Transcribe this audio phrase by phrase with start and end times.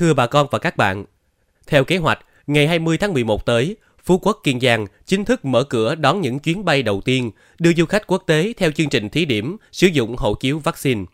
[0.00, 1.04] Thưa bà con và các bạn,
[1.66, 5.64] theo kế hoạch, ngày 20 tháng 11 tới, Phú Quốc Kiên Giang chính thức mở
[5.64, 9.08] cửa đón những chuyến bay đầu tiên đưa du khách quốc tế theo chương trình
[9.08, 11.04] thí điểm sử dụng hộ chiếu vaccine.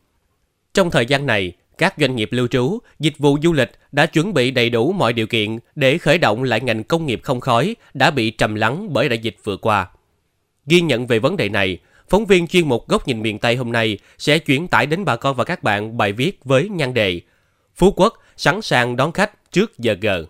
[0.74, 4.34] Trong thời gian này, các doanh nghiệp lưu trú, dịch vụ du lịch đã chuẩn
[4.34, 7.76] bị đầy đủ mọi điều kiện để khởi động lại ngành công nghiệp không khói
[7.94, 9.88] đã bị trầm lắng bởi đại dịch vừa qua.
[10.66, 11.78] Ghi nhận về vấn đề này,
[12.08, 15.16] phóng viên chuyên mục Góc nhìn miền Tây hôm nay sẽ chuyển tải đến bà
[15.16, 17.20] con và các bạn bài viết với nhan đề
[17.78, 20.26] Phú Quốc sẵn sàng đón khách trước giờ gờ.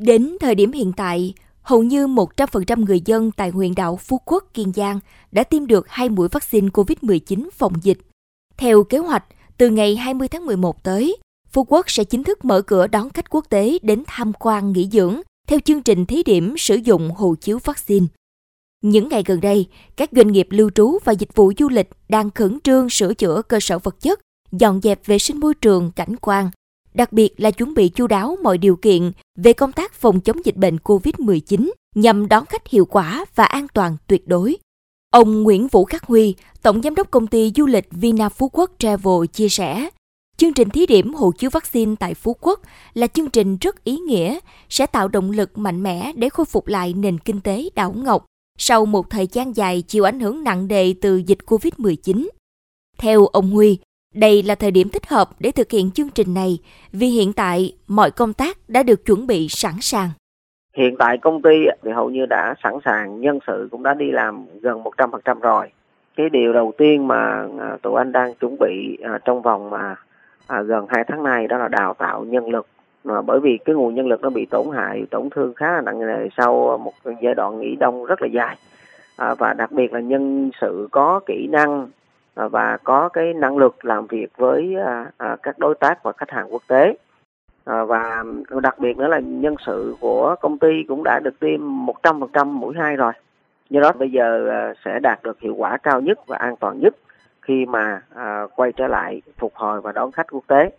[0.00, 4.44] Đến thời điểm hiện tại, hầu như 100% người dân tại huyện đảo Phú Quốc,
[4.54, 5.00] Kiên Giang
[5.32, 7.98] đã tiêm được hai mũi vaccine COVID-19 phòng dịch.
[8.56, 9.24] Theo kế hoạch,
[9.58, 11.16] từ ngày 20 tháng 11 tới,
[11.52, 14.88] Phú Quốc sẽ chính thức mở cửa đón khách quốc tế đến tham quan nghỉ
[14.92, 18.06] dưỡng theo chương trình thí điểm sử dụng hộ chiếu vaccine.
[18.84, 19.66] Những ngày gần đây,
[19.96, 23.42] các doanh nghiệp lưu trú và dịch vụ du lịch đang khẩn trương sửa chữa
[23.42, 24.20] cơ sở vật chất,
[24.52, 26.50] dọn dẹp vệ sinh môi trường, cảnh quan,
[26.94, 30.44] đặc biệt là chuẩn bị chu đáo mọi điều kiện về công tác phòng chống
[30.44, 34.56] dịch bệnh COVID-19 nhằm đón khách hiệu quả và an toàn tuyệt đối.
[35.10, 38.70] Ông Nguyễn Vũ Khắc Huy, Tổng Giám đốc Công ty Du lịch Vina Phú Quốc
[38.78, 39.88] Travel chia sẻ,
[40.36, 42.60] chương trình thí điểm hộ chiếu vaccine tại Phú Quốc
[42.94, 46.66] là chương trình rất ý nghĩa, sẽ tạo động lực mạnh mẽ để khôi phục
[46.66, 48.26] lại nền kinh tế đảo Ngọc
[48.58, 52.28] sau một thời gian dài chịu ảnh hưởng nặng nề từ dịch COVID-19.
[52.98, 53.78] Theo ông Huy,
[54.14, 56.58] đây là thời điểm thích hợp để thực hiện chương trình này
[56.92, 60.08] vì hiện tại mọi công tác đã được chuẩn bị sẵn sàng.
[60.76, 64.10] Hiện tại công ty thì hầu như đã sẵn sàng, nhân sự cũng đã đi
[64.10, 65.70] làm gần 100% rồi.
[66.16, 69.94] Cái điều đầu tiên mà à, tụi anh đang chuẩn bị à, trong vòng mà
[70.46, 72.66] à, gần 2 tháng nay đó là đào tạo nhân lực
[73.04, 75.80] mà bởi vì cái nguồn nhân lực nó bị tổn hại tổn thương khá là
[75.80, 78.56] nặng nề sau một giai đoạn nghỉ đông rất là dài.
[79.16, 81.88] À, và đặc biệt là nhân sự có kỹ năng
[82.34, 86.12] à, và có cái năng lực làm việc với à, à, các đối tác và
[86.12, 86.96] khách hàng quốc tế.
[87.64, 88.24] À, và
[88.62, 91.60] đặc biệt nữa là nhân sự của công ty cũng đã được tiêm
[92.02, 93.12] 100% mũi hai rồi.
[93.70, 96.80] Do đó bây giờ à, sẽ đạt được hiệu quả cao nhất và an toàn
[96.80, 96.94] nhất
[97.42, 100.70] khi mà à, quay trở lại phục hồi và đón khách quốc tế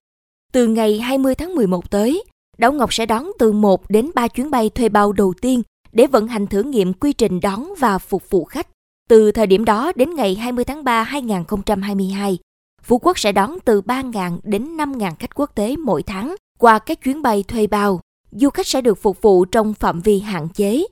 [0.55, 2.23] từ ngày 20 tháng 11 tới,
[2.57, 5.61] Đảo Ngọc sẽ đón từ 1 đến 3 chuyến bay thuê bao đầu tiên
[5.91, 8.67] để vận hành thử nghiệm quy trình đón và phục vụ khách.
[9.09, 12.37] Từ thời điểm đó đến ngày 20 tháng 3 2022,
[12.83, 17.01] Phú Quốc sẽ đón từ 3.000 đến 5.000 khách quốc tế mỗi tháng qua các
[17.03, 17.99] chuyến bay thuê bao.
[18.31, 20.85] Du khách sẽ được phục vụ trong phạm vi hạn chế.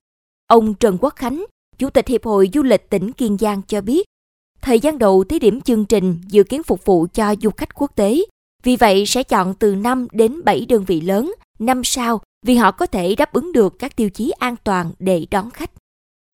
[0.47, 1.45] Ông Trần Quốc Khánh,
[1.77, 4.07] Chủ tịch Hiệp hội Du lịch tỉnh Kiên Giang cho biết,
[4.61, 7.91] thời gian đầu thí điểm chương trình dự kiến phục vụ cho du khách quốc
[7.95, 8.23] tế
[8.63, 12.71] vì vậy sẽ chọn từ 5 đến 7 đơn vị lớn, năm sao vì họ
[12.71, 15.69] có thể đáp ứng được các tiêu chí an toàn để đón khách.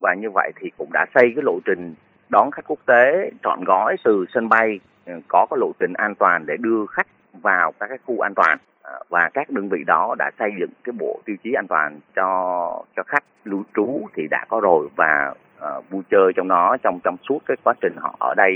[0.01, 1.93] Và như vậy thì cũng đã xây cái lộ trình
[2.29, 6.15] đón khách quốc tế trọn gói từ sân bay ừ, có cái lộ trình an
[6.15, 9.83] toàn để đưa khách vào các cái khu an toàn à, và các đơn vị
[9.87, 14.07] đó đã xây dựng cái bộ tiêu chí an toàn cho cho khách lưu trú
[14.15, 17.73] thì đã có rồi và uh, vui chơi trong đó trong trong suốt cái quá
[17.81, 18.53] trình họ ở đây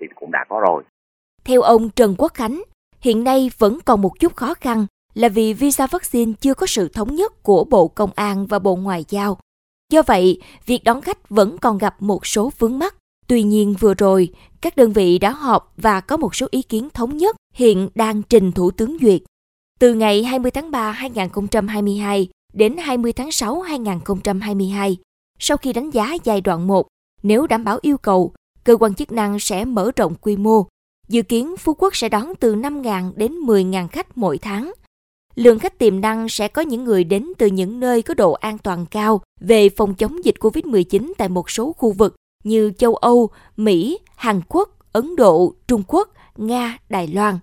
[0.00, 0.82] thì cũng đã có rồi.
[1.44, 2.62] Theo ông Trần Quốc Khánh,
[3.00, 6.88] hiện nay vẫn còn một chút khó khăn là vì visa vaccine chưa có sự
[6.88, 9.38] thống nhất của Bộ Công an và Bộ Ngoại giao.
[9.92, 12.94] Do vậy, việc đón khách vẫn còn gặp một số vướng mắc.
[13.26, 14.28] Tuy nhiên vừa rồi,
[14.60, 18.22] các đơn vị đã họp và có một số ý kiến thống nhất hiện đang
[18.22, 19.22] trình Thủ tướng duyệt.
[19.78, 24.96] Từ ngày 20 tháng 3 2022 đến 20 tháng 6 2022,
[25.38, 26.86] sau khi đánh giá giai đoạn 1,
[27.22, 28.32] nếu đảm bảo yêu cầu,
[28.64, 30.66] cơ quan chức năng sẽ mở rộng quy mô
[31.10, 34.72] Dự kiến Phú Quốc sẽ đón từ 5.000 đến 10.000 khách mỗi tháng.
[35.34, 38.58] Lượng khách tiềm năng sẽ có những người đến từ những nơi có độ an
[38.58, 43.30] toàn cao về phòng chống dịch COVID-19 tại một số khu vực như châu Âu,
[43.56, 47.38] Mỹ, Hàn Quốc, Ấn Độ, Trung Quốc, Nga, Đài Loan.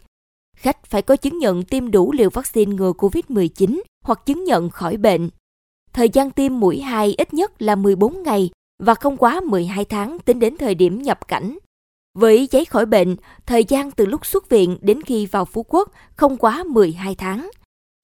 [0.57, 4.97] Khách phải có chứng nhận tiêm đủ liều vaccine ngừa COVID-19 hoặc chứng nhận khỏi
[4.97, 5.29] bệnh.
[5.93, 8.49] Thời gian tiêm mũi 2 ít nhất là 14 ngày
[8.83, 11.57] và không quá 12 tháng tính đến thời điểm nhập cảnh.
[12.19, 15.91] Với giấy khỏi bệnh, thời gian từ lúc xuất viện đến khi vào Phú Quốc
[16.15, 17.49] không quá 12 tháng.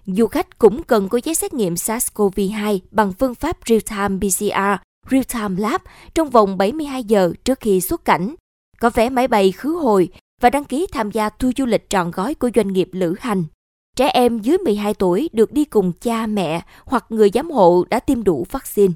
[0.06, 5.60] Du khách cũng cần có giấy xét nghiệm SARS-CoV-2 bằng phương pháp real-time PCR, real-time
[5.60, 5.82] lab
[6.16, 8.36] trong vòng 72 giờ trước khi xuất cảnh,
[8.80, 10.10] có vé máy bay khứ hồi
[10.42, 13.44] và đăng ký tham gia tour du lịch trọn gói của doanh nghiệp lữ hành.
[13.96, 18.00] Trẻ em dưới 12 tuổi được đi cùng cha mẹ hoặc người giám hộ đã
[18.00, 18.94] tiêm đủ vaccine.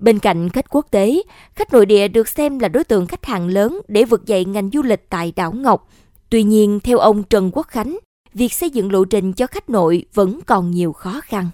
[0.00, 1.12] Bên cạnh khách quốc tế,
[1.54, 4.70] khách nội địa được xem là đối tượng khách hàng lớn để vực dậy ngành
[4.70, 5.88] du lịch tại đảo Ngọc.
[6.30, 7.98] Tuy nhiên, theo ông Trần Quốc Khánh,
[8.34, 11.44] việc xây dựng lộ trình cho khách nội vẫn còn nhiều khó khăn.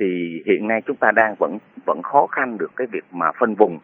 [0.00, 0.06] Thì
[0.46, 3.78] hiện nay chúng ta đang vẫn vẫn khó khăn được cái việc mà phân vùng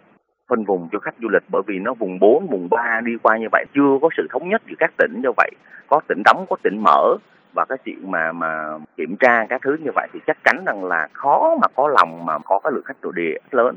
[0.49, 3.39] phân vùng cho khách du lịch bởi vì nó vùng 4, vùng 3 đi qua
[3.39, 5.51] như vậy chưa có sự thống nhất giữa các tỉnh như vậy
[5.89, 7.17] có tỉnh đóng có tỉnh mở
[7.55, 10.85] và cái chuyện mà mà kiểm tra các thứ như vậy thì chắc chắn rằng
[10.85, 13.77] là khó mà có lòng mà có cái lượng khách nội địa lớn.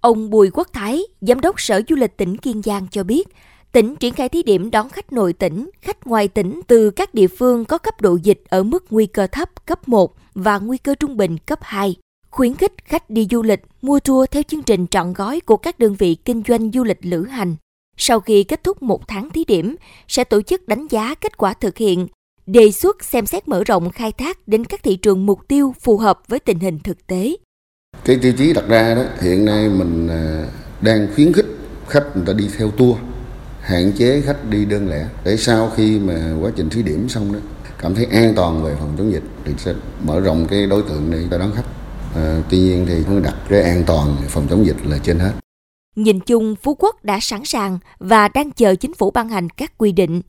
[0.00, 3.28] Ông Bùi Quốc Thái, Giám đốc Sở Du lịch tỉnh Kiên Giang cho biết,
[3.72, 7.26] tỉnh triển khai thí điểm đón khách nội tỉnh, khách ngoài tỉnh từ các địa
[7.38, 10.94] phương có cấp độ dịch ở mức nguy cơ thấp cấp 1 và nguy cơ
[10.94, 11.96] trung bình cấp 2
[12.30, 15.78] khuyến khích khách đi du lịch mua tour theo chương trình trọn gói của các
[15.78, 17.56] đơn vị kinh doanh du lịch lữ hành.
[17.96, 19.76] Sau khi kết thúc một tháng thí điểm,
[20.08, 22.06] sẽ tổ chức đánh giá kết quả thực hiện,
[22.48, 25.98] đề xuất xem xét mở rộng khai thác đến các thị trường mục tiêu phù
[25.98, 27.36] hợp với tình hình thực tế.
[28.04, 30.46] Cái tiêu chí đặt ra đó, hiện nay mình à,
[30.80, 31.46] đang khuyến khích
[31.88, 32.96] khách người ta đi theo tour,
[33.60, 37.32] hạn chế khách đi đơn lẻ để sau khi mà quá trình thí điểm xong
[37.32, 37.38] đó
[37.78, 39.74] cảm thấy an toàn về phòng chống dịch thì sẽ
[40.04, 41.66] mở rộng cái đối tượng để ta đón khách
[42.14, 45.32] À, tuy nhiên thì cũng đặt cái an toàn phòng chống dịch là trên hết.
[45.96, 49.78] Nhìn chung, Phú Quốc đã sẵn sàng và đang chờ chính phủ ban hành các
[49.78, 50.22] quy định.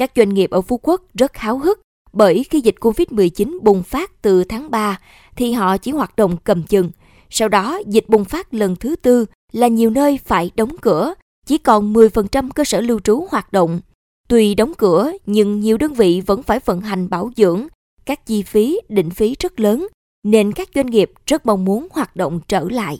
[0.00, 1.80] Các doanh nghiệp ở Phú Quốc rất háo hức
[2.12, 4.98] bởi khi dịch Covid-19 bùng phát từ tháng 3
[5.36, 6.90] thì họ chỉ hoạt động cầm chừng.
[7.30, 11.14] Sau đó, dịch bùng phát lần thứ tư là nhiều nơi phải đóng cửa,
[11.46, 13.80] chỉ còn 10% cơ sở lưu trú hoạt động.
[14.28, 17.66] Tuy đóng cửa, nhưng nhiều đơn vị vẫn phải vận hành bảo dưỡng,
[18.04, 19.86] các chi phí, định phí rất lớn
[20.24, 22.98] nên các doanh nghiệp rất mong muốn hoạt động trở lại.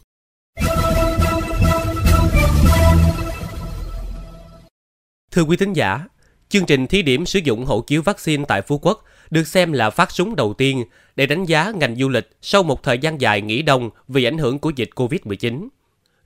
[5.30, 6.06] Thưa quý thính giả,
[6.50, 9.90] chương trình thí điểm sử dụng hộ chiếu vaccine tại Phú Quốc được xem là
[9.90, 10.84] phát súng đầu tiên
[11.16, 14.38] để đánh giá ngành du lịch sau một thời gian dài nghỉ đông vì ảnh
[14.38, 15.68] hưởng của dịch Covid-19.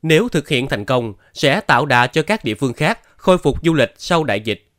[0.03, 3.59] Nếu thực hiện thành công, sẽ tạo đà cho các địa phương khác khôi phục
[3.65, 4.71] du lịch sau đại dịch.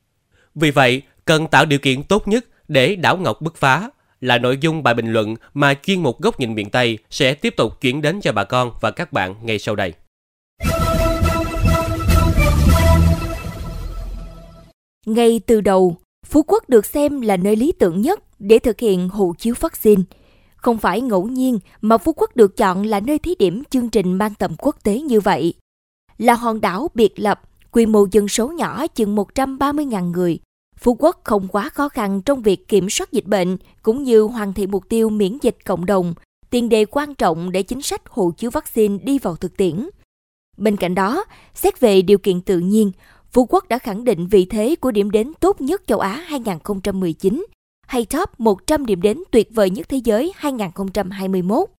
[0.56, 3.89] Vì vậy, cần tạo điều kiện tốt nhất để đảo Ngọc bứt phá,
[4.21, 7.53] là nội dung bài bình luận mà chuyên mục góc nhìn miền Tây sẽ tiếp
[7.57, 9.94] tục chuyển đến cho bà con và các bạn ngay sau đây.
[15.06, 19.10] Ngay từ đầu, Phú Quốc được xem là nơi lý tưởng nhất để thực hiện
[19.10, 20.04] hộ chiếu vaccine.
[20.56, 24.13] Không phải ngẫu nhiên mà Phú Quốc được chọn là nơi thí điểm chương trình
[24.13, 25.54] mang tầm quốc tế như vậy.
[26.18, 27.42] Là hòn đảo biệt lập,
[27.72, 30.40] quy mô dân số nhỏ chừng 130.000 người,
[30.80, 34.54] Phú Quốc không quá khó khăn trong việc kiểm soát dịch bệnh cũng như hoàn
[34.54, 36.13] thiện mục tiêu miễn dịch cộng đồng,
[36.50, 39.90] tiền đề quan trọng để chính sách hộ chiếu vaccine đi vào thực tiễn.
[40.58, 42.92] Bên cạnh đó, xét về điều kiện tự nhiên,
[43.36, 47.46] Phú Quốc đã khẳng định vị thế của điểm đến tốt nhất châu Á 2019
[47.88, 51.70] hay top 100 điểm đến tuyệt vời nhất thế giới 2021.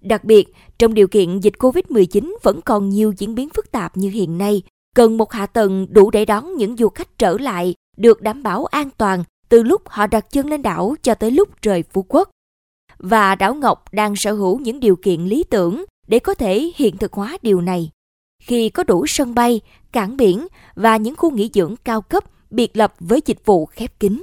[0.00, 4.10] Đặc biệt, trong điều kiện dịch COVID-19 vẫn còn nhiều diễn biến phức tạp như
[4.10, 4.62] hiện nay,
[4.94, 8.64] cần một hạ tầng đủ để đón những du khách trở lại được đảm bảo
[8.64, 12.30] an toàn từ lúc họ đặt chân lên đảo cho tới lúc rời Phú Quốc.
[12.98, 16.96] Và đảo Ngọc đang sở hữu những điều kiện lý tưởng để có thể hiện
[16.96, 17.90] thực hóa điều này.
[18.40, 19.60] Khi có đủ sân bay,
[19.92, 24.00] cảng biển và những khu nghỉ dưỡng cao cấp biệt lập với dịch vụ khép
[24.00, 24.22] kín.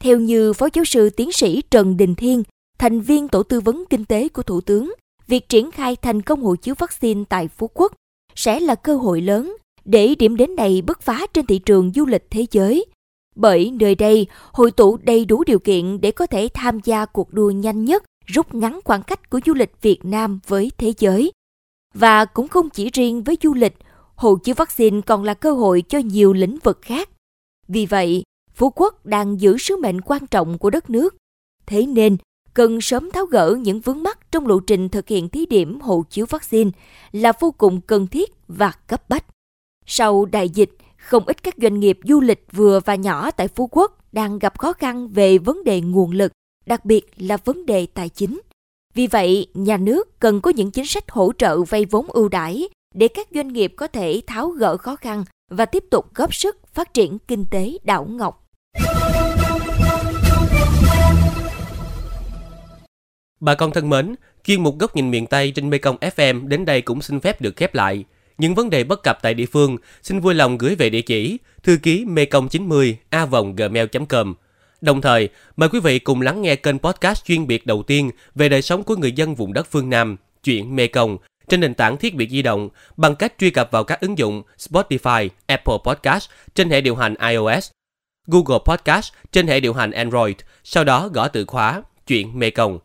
[0.00, 2.42] Theo như Phó giáo sư tiến sĩ Trần Đình Thiên,
[2.78, 4.94] thành viên tổ tư vấn kinh tế của Thủ tướng,
[5.26, 7.92] việc triển khai thành công hộ chiếu vaccine tại Phú Quốc
[8.34, 12.06] sẽ là cơ hội lớn để điểm đến này bứt phá trên thị trường du
[12.06, 12.84] lịch thế giới
[13.34, 17.32] bởi nơi đây hội tụ đầy đủ điều kiện để có thể tham gia cuộc
[17.32, 21.32] đua nhanh nhất, rút ngắn khoảng cách của du lịch Việt Nam với thế giới.
[21.94, 23.74] Và cũng không chỉ riêng với du lịch,
[24.16, 27.08] hộ chiếu vaccine còn là cơ hội cho nhiều lĩnh vực khác.
[27.68, 28.22] Vì vậy,
[28.54, 31.16] Phú Quốc đang giữ sứ mệnh quan trọng của đất nước.
[31.66, 32.16] Thế nên,
[32.54, 36.04] cần sớm tháo gỡ những vướng mắc trong lộ trình thực hiện thí điểm hộ
[36.10, 36.70] chiếu vaccine
[37.12, 39.24] là vô cùng cần thiết và cấp bách.
[39.86, 43.68] Sau đại dịch, không ít các doanh nghiệp du lịch vừa và nhỏ tại Phú
[43.72, 46.32] Quốc đang gặp khó khăn về vấn đề nguồn lực,
[46.66, 48.40] đặc biệt là vấn đề tài chính.
[48.94, 52.68] Vì vậy, nhà nước cần có những chính sách hỗ trợ vay vốn ưu đãi
[52.94, 56.56] để các doanh nghiệp có thể tháo gỡ khó khăn và tiếp tục góp sức
[56.74, 58.40] phát triển kinh tế đảo Ngọc.
[63.40, 66.82] Bà con thân mến, chuyên mục góc nhìn miền Tây trên Mekong FM đến đây
[66.82, 68.04] cũng xin phép được khép lại.
[68.38, 71.38] Những vấn đề bất cập tại địa phương, xin vui lòng gửi về địa chỉ
[71.62, 74.34] thư ký mekong 90 a gmail.com.
[74.80, 78.48] Đồng thời, mời quý vị cùng lắng nghe kênh podcast chuyên biệt đầu tiên về
[78.48, 82.14] đời sống của người dân vùng đất phương Nam, chuyện Mekong, trên nền tảng thiết
[82.14, 86.70] bị di động bằng cách truy cập vào các ứng dụng Spotify, Apple Podcast trên
[86.70, 87.70] hệ điều hành iOS,
[88.26, 92.78] Google Podcast trên hệ điều hành Android, sau đó gõ từ khóa chuyện Mê Công.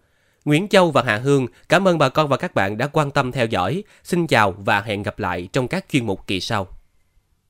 [0.46, 3.32] Nguyễn Châu và Hạ Hương cảm ơn bà con và các bạn đã quan tâm
[3.32, 3.84] theo dõi.
[4.04, 6.79] Xin chào và hẹn gặp lại trong các chuyên mục kỳ sau.